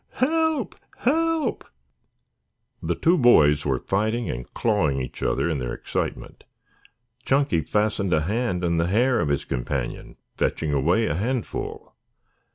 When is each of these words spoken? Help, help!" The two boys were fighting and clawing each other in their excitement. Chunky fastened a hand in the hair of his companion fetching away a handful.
Help, 0.13 0.73
help!" 0.97 1.63
The 2.81 2.95
two 2.95 3.19
boys 3.19 3.67
were 3.67 3.77
fighting 3.77 4.31
and 4.31 4.51
clawing 4.51 4.99
each 4.99 5.21
other 5.21 5.47
in 5.47 5.59
their 5.59 5.75
excitement. 5.75 6.43
Chunky 7.23 7.61
fastened 7.61 8.11
a 8.11 8.21
hand 8.21 8.63
in 8.63 8.77
the 8.77 8.87
hair 8.87 9.19
of 9.19 9.29
his 9.29 9.45
companion 9.45 10.15
fetching 10.37 10.73
away 10.73 11.05
a 11.05 11.13
handful. 11.13 11.93